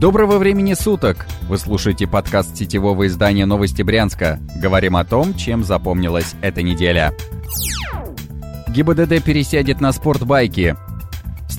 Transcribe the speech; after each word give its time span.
Доброго 0.00 0.38
времени 0.38 0.72
суток! 0.72 1.26
Вы 1.42 1.58
слушаете 1.58 2.06
подкаст 2.06 2.56
сетевого 2.56 3.06
издания 3.06 3.44
«Новости 3.44 3.82
Брянска». 3.82 4.40
Говорим 4.56 4.96
о 4.96 5.04
том, 5.04 5.34
чем 5.34 5.62
запомнилась 5.62 6.36
эта 6.40 6.62
неделя. 6.62 7.12
ГИБДД 8.68 9.22
пересядет 9.22 9.82
на 9.82 9.92
спортбайки 9.92 10.74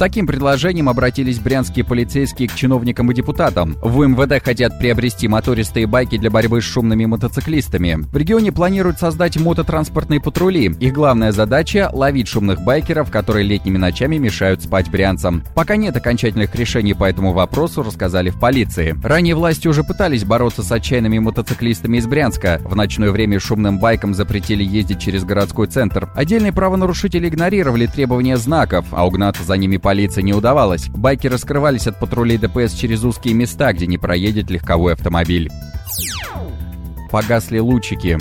таким 0.02 0.26
предложением 0.26 0.90
обратились 0.90 1.38
брянские 1.38 1.86
полицейские 1.86 2.48
к 2.48 2.56
чиновникам 2.56 3.12
и 3.12 3.14
депутатам. 3.14 3.76
В 3.84 4.04
МВД 4.04 4.44
хотят 4.44 4.80
приобрести 4.80 5.28
мотористые 5.28 5.86
байки 5.86 6.18
для 6.18 6.32
борьбы 6.32 6.60
с 6.60 6.64
шумными 6.64 7.06
мотоциклистами. 7.06 8.00
В 8.12 8.18
регионе 8.18 8.52
планируют 8.52 8.98
создать 8.98 9.40
мототранспортные 9.40 10.20
патрули. 10.20 10.74
Их 10.80 10.94
главная 10.94 11.32
задача– 11.32 11.92
ловить 11.94 12.28
шумных 12.28 12.62
байкеров, 12.64 13.12
которые 13.12 13.46
летними 13.46 13.78
ночами 13.78 14.18
мешают 14.18 14.64
спать 14.64 14.90
брянцам. 14.90 15.44
Пока 15.54 15.76
нет 15.76 15.96
окончательных 15.96 16.56
решений 16.56 16.96
по 16.96 17.04
этому 17.04 17.32
вопросу, 17.32 17.84
рассказали 17.84 18.32
в 18.32 18.40
полиции. 18.40 18.96
Ранее 19.04 19.36
власти 19.36 19.68
уже 19.68 19.84
пытались 19.84 20.24
бороться 20.24 20.64
с 20.64 20.72
отчаянными 20.72 21.20
мотоциклистами 21.20 21.98
из 21.98 22.08
Брянска. 22.08 22.60
В 22.64 22.76
ночное 22.76 23.12
время 23.12 23.40
шумным 23.40 23.78
байкам 23.78 24.16
запретили 24.16 24.64
ездить 24.64 25.00
через 25.00 25.24
городской 25.26 25.68
центр. 25.68 26.10
Отдельные 26.16 26.54
правонарушители 26.54 27.30
игнорировали 27.30 27.86
требования 27.86 28.38
знаков, 28.38 28.88
а 28.90 29.06
угнаться 29.06 29.44
за 29.44 29.58
ними 29.58 29.78
по 29.78 29.91
полиции 29.92 30.22
не 30.22 30.32
удавалось. 30.32 30.88
Байкеры 30.88 31.38
скрывались 31.38 31.86
от 31.86 32.00
патрулей 32.00 32.38
ДПС 32.38 32.74
через 32.74 33.04
узкие 33.04 33.34
места, 33.34 33.74
где 33.74 33.88
не 33.88 33.98
проедет 33.98 34.50
легковой 34.50 34.94
автомобиль. 34.94 35.52
Погасли 37.12 37.60
лучики 37.60 38.18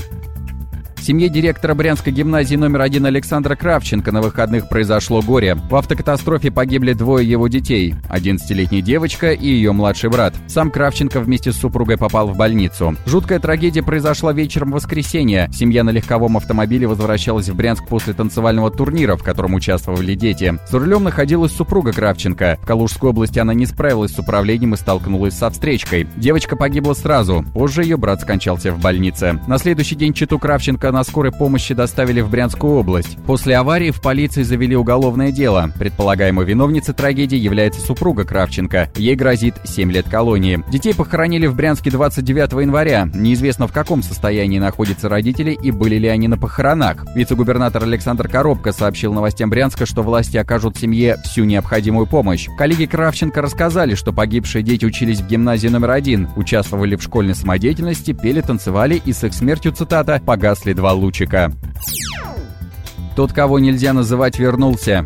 семье 1.02 1.28
директора 1.28 1.74
Брянской 1.74 2.12
гимназии 2.12 2.56
номер 2.56 2.82
один 2.82 3.06
Александра 3.06 3.56
Кравченко 3.56 4.12
на 4.12 4.20
выходных 4.20 4.68
произошло 4.68 5.22
горе. 5.22 5.54
В 5.54 5.74
автокатастрофе 5.74 6.50
погибли 6.50 6.92
двое 6.92 7.28
его 7.28 7.48
детей– 7.48 7.94
11-летняя 8.10 8.82
девочка 8.82 9.32
и 9.32 9.46
ее 9.46 9.72
младший 9.72 10.10
брат. 10.10 10.34
Сам 10.46 10.70
Кравченко 10.70 11.20
вместе 11.20 11.52
с 11.52 11.56
супругой 11.56 11.96
попал 11.96 12.28
в 12.28 12.36
больницу. 12.36 12.96
Жуткая 13.06 13.38
трагедия 13.38 13.82
произошла 13.82 14.32
вечером 14.32 14.72
воскресенья. 14.72 15.48
Семья 15.52 15.84
на 15.84 15.90
легковом 15.90 16.36
автомобиле 16.36 16.86
возвращалась 16.86 17.48
в 17.48 17.56
Брянск 17.56 17.86
после 17.88 18.12
танцевального 18.12 18.70
турнира, 18.70 19.16
в 19.16 19.22
котором 19.22 19.54
участвовали 19.54 20.14
дети. 20.14 20.58
За 20.68 20.78
рулем 20.78 21.04
находилась 21.04 21.52
супруга 21.52 21.92
Кравченко. 21.92 22.58
В 22.62 22.66
Калужской 22.66 23.10
области 23.10 23.38
она 23.38 23.54
не 23.54 23.66
справилась 23.66 24.12
с 24.12 24.18
управлением 24.18 24.74
и 24.74 24.76
столкнулась 24.76 25.34
со 25.34 25.48
встречкой. 25.50 26.06
Девочка 26.16 26.56
погибла 26.56 26.92
сразу. 26.92 27.44
Позже 27.54 27.82
ее 27.84 27.96
брат 27.96 28.20
скончался 28.20 28.72
в 28.72 28.80
больнице. 28.80 29.40
На 29.46 29.56
следующий 29.56 29.94
день 29.94 30.12
читу 30.12 30.38
Кравченко 30.38 30.89
на 30.92 31.04
скорой 31.04 31.32
помощи 31.32 31.74
доставили 31.74 32.20
в 32.20 32.30
Брянскую 32.30 32.74
область. 32.74 33.16
После 33.26 33.56
аварии 33.56 33.90
в 33.90 34.00
полиции 34.00 34.42
завели 34.42 34.76
уголовное 34.76 35.32
дело. 35.32 35.70
Предполагаемой 35.78 36.44
виновницей 36.44 36.94
трагедии 36.94 37.36
является 37.36 37.80
супруга 37.80 38.24
Кравченко. 38.24 38.90
Ей 38.96 39.14
грозит 39.14 39.54
7 39.64 39.90
лет 39.92 40.08
колонии. 40.08 40.62
Детей 40.70 40.94
похоронили 40.94 41.46
в 41.46 41.54
Брянске 41.54 41.90
29 41.90 42.52
января. 42.60 43.08
Неизвестно 43.12 43.66
в 43.66 43.72
каком 43.72 44.02
состоянии 44.02 44.58
находятся 44.58 45.08
родители 45.08 45.52
и 45.52 45.70
были 45.70 45.96
ли 45.96 46.08
они 46.08 46.28
на 46.28 46.38
похоронах. 46.38 47.04
Вице-губернатор 47.14 47.82
Александр 47.82 48.28
Коробко 48.28 48.72
сообщил 48.72 49.12
новостям 49.12 49.50
Брянска, 49.50 49.86
что 49.86 50.02
власти 50.02 50.36
окажут 50.36 50.76
семье 50.76 51.16
всю 51.24 51.44
необходимую 51.44 52.06
помощь. 52.06 52.48
Коллеги 52.58 52.86
Кравченко 52.86 53.42
рассказали, 53.42 53.94
что 53.94 54.12
погибшие 54.12 54.62
дети 54.62 54.84
учились 54.84 55.20
в 55.20 55.26
гимназии 55.26 55.68
номер 55.68 55.90
один, 55.90 56.28
участвовали 56.36 56.96
в 56.96 57.02
школьной 57.02 57.34
самодеятельности, 57.34 58.12
пели, 58.12 58.40
танцевали 58.40 59.00
и 59.04 59.12
с 59.12 59.24
их 59.24 59.34
смертью, 59.34 59.72
цитата, 59.72 60.20
«погасли 60.24 60.72
два 60.80 60.92
лучика. 60.92 61.52
Тот, 63.14 63.34
кого 63.34 63.58
нельзя 63.58 63.92
называть, 63.92 64.38
вернулся. 64.38 65.04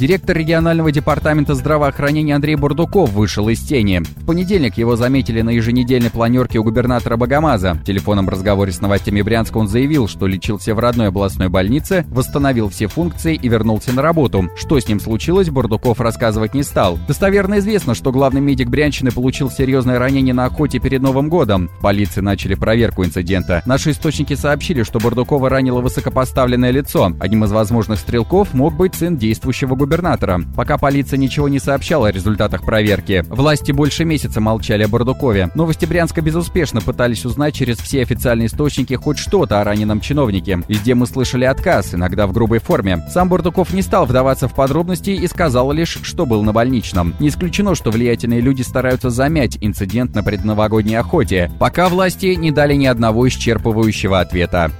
Директор 0.00 0.34
регионального 0.34 0.90
департамента 0.90 1.54
здравоохранения 1.54 2.34
Андрей 2.34 2.56
Бурдуков 2.56 3.12
вышел 3.12 3.50
из 3.50 3.60
тени. 3.60 4.00
В 4.16 4.24
понедельник 4.24 4.78
его 4.78 4.96
заметили 4.96 5.42
на 5.42 5.50
еженедельной 5.50 6.08
планерке 6.08 6.58
у 6.58 6.64
губернатора 6.64 7.18
Богомаза. 7.18 7.74
В 7.74 7.84
телефонном 7.84 8.26
разговоре 8.26 8.72
с 8.72 8.80
новостями 8.80 9.20
Брянска 9.20 9.58
он 9.58 9.68
заявил, 9.68 10.08
что 10.08 10.26
лечился 10.26 10.74
в 10.74 10.78
родной 10.78 11.08
областной 11.08 11.50
больнице, 11.50 12.06
восстановил 12.08 12.70
все 12.70 12.86
функции 12.86 13.34
и 13.34 13.46
вернулся 13.46 13.92
на 13.92 14.00
работу. 14.00 14.48
Что 14.56 14.80
с 14.80 14.88
ним 14.88 15.00
случилось, 15.00 15.50
Бурдуков 15.50 16.00
рассказывать 16.00 16.54
не 16.54 16.62
стал. 16.62 16.98
Достоверно 17.06 17.58
известно, 17.58 17.94
что 17.94 18.10
главный 18.10 18.40
медик 18.40 18.70
Брянщины 18.70 19.10
получил 19.10 19.50
серьезное 19.50 19.98
ранение 19.98 20.32
на 20.32 20.46
охоте 20.46 20.78
перед 20.78 21.02
Новым 21.02 21.28
годом. 21.28 21.68
Полиции 21.82 22.22
начали 22.22 22.54
проверку 22.54 23.04
инцидента. 23.04 23.62
Наши 23.66 23.90
источники 23.90 24.32
сообщили, 24.32 24.82
что 24.82 24.98
Бурдукова 24.98 25.50
ранило 25.50 25.82
высокопоставленное 25.82 26.70
лицо. 26.70 27.12
Одним 27.20 27.44
из 27.44 27.52
возможных 27.52 27.98
стрелков 27.98 28.54
мог 28.54 28.74
быть 28.74 28.94
сын 28.94 29.18
действующего 29.18 29.74
губернатора 29.74 29.89
губернатора. 29.90 30.40
Пока 30.54 30.78
полиция 30.78 31.16
ничего 31.16 31.48
не 31.48 31.58
сообщала 31.58 32.08
о 32.08 32.12
результатах 32.12 32.62
проверки. 32.64 33.24
Власти 33.28 33.72
больше 33.72 34.04
месяца 34.04 34.40
молчали 34.40 34.84
о 34.84 34.88
Бардукове. 34.88 35.50
Новости 35.56 35.84
Брянска 35.84 36.20
безуспешно 36.20 36.80
пытались 36.80 37.24
узнать 37.24 37.56
через 37.56 37.78
все 37.78 38.02
официальные 38.02 38.46
источники 38.46 38.94
хоть 38.94 39.18
что-то 39.18 39.60
о 39.60 39.64
раненом 39.64 40.00
чиновнике. 40.00 40.60
Везде 40.68 40.94
мы 40.94 41.06
слышали 41.06 41.44
отказ, 41.44 41.92
иногда 41.92 42.28
в 42.28 42.32
грубой 42.32 42.60
форме. 42.60 43.04
Сам 43.10 43.28
Бардуков 43.28 43.72
не 43.72 43.82
стал 43.82 44.06
вдаваться 44.06 44.46
в 44.46 44.54
подробности 44.54 45.10
и 45.10 45.26
сказал 45.26 45.72
лишь, 45.72 45.98
что 46.02 46.24
был 46.24 46.44
на 46.44 46.52
больничном. 46.52 47.14
Не 47.18 47.28
исключено, 47.28 47.74
что 47.74 47.90
влиятельные 47.90 48.40
люди 48.40 48.62
стараются 48.62 49.10
замять 49.10 49.58
инцидент 49.60 50.14
на 50.14 50.22
предновогодней 50.22 50.96
охоте, 50.98 51.50
пока 51.58 51.88
власти 51.88 52.26
не 52.36 52.52
дали 52.52 52.74
ни 52.74 52.86
одного 52.86 53.26
исчерпывающего 53.26 54.20
ответа. 54.20 54.70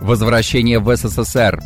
Возвращение 0.00 0.78
в 0.78 0.94
СССР. 0.96 1.60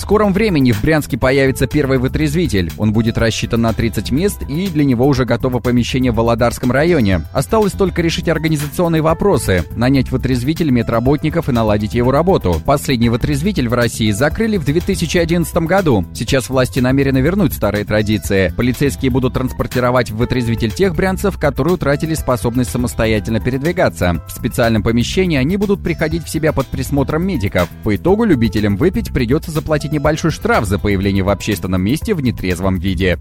В 0.00 0.02
скором 0.02 0.32
времени 0.32 0.72
в 0.72 0.80
Брянске 0.80 1.18
появится 1.18 1.66
первый 1.66 1.98
вытрезвитель. 1.98 2.72
Он 2.78 2.90
будет 2.90 3.18
рассчитан 3.18 3.60
на 3.60 3.74
30 3.74 4.10
мест, 4.10 4.40
и 4.48 4.68
для 4.68 4.82
него 4.84 5.06
уже 5.06 5.26
готово 5.26 5.60
помещение 5.60 6.10
в 6.10 6.14
Володарском 6.14 6.72
районе. 6.72 7.20
Осталось 7.34 7.72
только 7.72 8.00
решить 8.00 8.26
организационные 8.26 9.02
вопросы, 9.02 9.62
нанять 9.76 10.10
вытрезвитель, 10.10 10.70
медработников 10.70 11.50
и 11.50 11.52
наладить 11.52 11.92
его 11.92 12.12
работу. 12.12 12.62
Последний 12.64 13.10
вытрезвитель 13.10 13.68
в 13.68 13.74
России 13.74 14.10
закрыли 14.10 14.56
в 14.56 14.64
2011 14.64 15.54
году. 15.58 16.06
Сейчас 16.14 16.48
власти 16.48 16.80
намерены 16.80 17.18
вернуть 17.18 17.52
старые 17.52 17.84
традиции. 17.84 18.54
Полицейские 18.56 19.10
будут 19.10 19.34
транспортировать 19.34 20.10
в 20.10 20.16
вытрезвитель 20.16 20.72
тех 20.72 20.96
брянцев, 20.96 21.38
которые 21.38 21.74
утратили 21.74 22.14
способность 22.14 22.70
самостоятельно 22.70 23.38
передвигаться. 23.38 24.24
В 24.26 24.32
специальном 24.32 24.82
помещении 24.82 25.36
они 25.36 25.58
будут 25.58 25.82
приходить 25.82 26.24
в 26.24 26.30
себя 26.30 26.54
под 26.54 26.68
присмотром 26.68 27.22
медиков. 27.26 27.68
По 27.84 27.94
итогу 27.94 28.24
любителям 28.24 28.78
выпить 28.78 29.12
придется 29.12 29.50
заплатить 29.50 29.89
заплатить 29.90 29.92
небольшой 29.92 30.30
штраф 30.30 30.64
за 30.64 30.78
появление 30.78 31.22
в 31.24 31.28
общественном 31.28 31.82
месте 31.82 32.14
в 32.14 32.20
нетрезвом 32.20 32.78
виде. 32.78 33.18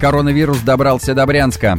Коронавирус 0.00 0.60
добрался 0.60 1.14
до 1.14 1.26
Брянска. 1.26 1.78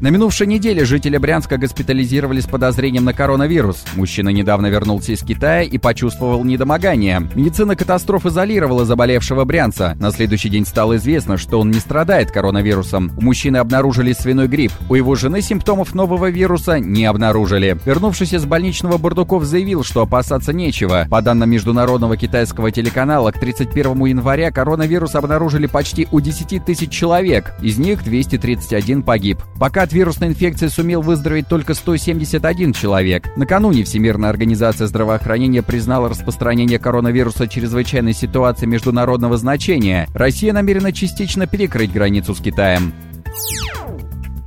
На 0.00 0.10
минувшей 0.10 0.46
неделе 0.46 0.84
жители 0.84 1.16
Брянска 1.16 1.56
госпитализировали 1.56 2.38
с 2.38 2.46
подозрением 2.46 3.04
на 3.04 3.12
коронавирус. 3.12 3.84
Мужчина 3.96 4.28
недавно 4.28 4.68
вернулся 4.68 5.10
из 5.10 5.22
Китая 5.22 5.62
и 5.62 5.76
почувствовал 5.76 6.44
недомогание. 6.44 7.28
Медицина 7.34 7.74
катастроф 7.74 8.24
изолировала 8.24 8.84
заболевшего 8.84 9.44
брянца. 9.44 9.96
На 9.98 10.12
следующий 10.12 10.50
день 10.50 10.66
стало 10.66 10.98
известно, 10.98 11.36
что 11.36 11.58
он 11.58 11.72
не 11.72 11.80
страдает 11.80 12.30
коронавирусом. 12.30 13.10
У 13.16 13.22
мужчины 13.22 13.56
обнаружили 13.56 14.12
свиной 14.12 14.46
грипп. 14.46 14.70
У 14.88 14.94
его 14.94 15.16
жены 15.16 15.42
симптомов 15.42 15.92
нового 15.96 16.30
вируса 16.30 16.78
не 16.78 17.04
обнаружили. 17.04 17.76
Вернувшись 17.84 18.34
из 18.34 18.44
больничного, 18.44 18.98
Бурдуков 18.98 19.42
заявил, 19.42 19.82
что 19.82 20.02
опасаться 20.02 20.52
нечего. 20.52 21.08
По 21.10 21.22
данным 21.22 21.50
международного 21.50 22.16
китайского 22.16 22.70
телеканала, 22.70 23.32
к 23.32 23.40
31 23.40 24.04
января 24.04 24.52
коронавирус 24.52 25.16
обнаружили 25.16 25.66
почти 25.66 26.06
у 26.12 26.20
10 26.20 26.64
тысяч 26.64 26.90
человек. 26.90 27.52
Из 27.60 27.78
них 27.78 28.04
231 28.04 29.02
погиб. 29.02 29.38
Пока 29.58 29.87
от 29.88 29.94
вирусной 29.94 30.28
инфекции 30.28 30.66
сумел 30.66 31.00
выздороветь 31.00 31.48
только 31.48 31.72
171 31.72 32.74
человек. 32.74 33.34
Накануне 33.36 33.84
Всемирная 33.84 34.28
организация 34.28 34.86
здравоохранения 34.86 35.62
признала 35.62 36.10
распространение 36.10 36.78
коронавируса 36.78 37.48
чрезвычайной 37.48 38.12
ситуации 38.12 38.66
международного 38.66 39.38
значения. 39.38 40.06
Россия 40.12 40.52
намерена 40.52 40.92
частично 40.92 41.46
перекрыть 41.46 41.90
границу 41.90 42.34
с 42.34 42.40
Китаем. 42.40 42.92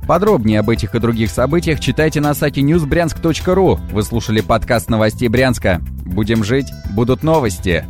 Подробнее 0.06 0.60
об 0.60 0.70
этих 0.70 0.94
и 0.94 1.00
других 1.00 1.28
событиях 1.28 1.80
читайте 1.80 2.20
на 2.20 2.34
сайте 2.34 2.60
newsbryansk.ru. 2.60 3.80
Вы 3.90 4.02
слушали 4.04 4.42
подкаст 4.42 4.90
новостей 4.90 5.26
Брянска. 5.26 5.80
Будем 6.04 6.44
жить, 6.44 6.68
будут 6.92 7.24
новости. 7.24 7.84